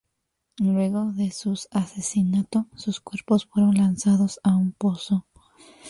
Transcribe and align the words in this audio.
Luego 0.57 1.11
de 1.11 1.29
sus 1.29 1.67
asesinato, 1.69 2.65
sus 2.75 2.99
cuerpos 3.01 3.45
fueron 3.45 3.75
lanzados 3.75 4.39
a 4.41 4.55
un 4.55 4.71
pozo. 4.71 5.27